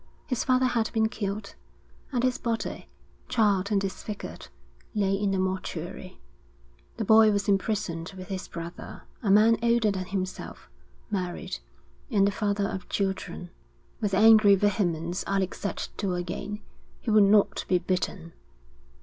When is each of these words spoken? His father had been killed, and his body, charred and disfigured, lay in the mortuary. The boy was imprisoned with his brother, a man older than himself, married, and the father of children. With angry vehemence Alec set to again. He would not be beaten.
His 0.25 0.43
father 0.43 0.65
had 0.65 0.89
been 0.93 1.09
killed, 1.09 1.53
and 2.11 2.23
his 2.23 2.39
body, 2.39 2.87
charred 3.29 3.71
and 3.71 3.79
disfigured, 3.79 4.47
lay 4.95 5.13
in 5.13 5.29
the 5.29 5.37
mortuary. 5.37 6.19
The 6.97 7.05
boy 7.05 7.29
was 7.31 7.47
imprisoned 7.47 8.11
with 8.17 8.29
his 8.29 8.47
brother, 8.47 9.03
a 9.21 9.29
man 9.29 9.59
older 9.61 9.91
than 9.91 10.05
himself, 10.05 10.67
married, 11.11 11.59
and 12.09 12.25
the 12.25 12.31
father 12.31 12.67
of 12.67 12.89
children. 12.89 13.51
With 13.99 14.15
angry 14.15 14.55
vehemence 14.55 15.23
Alec 15.27 15.53
set 15.53 15.89
to 15.97 16.15
again. 16.15 16.61
He 17.01 17.11
would 17.11 17.25
not 17.25 17.63
be 17.67 17.77
beaten. 17.77 18.33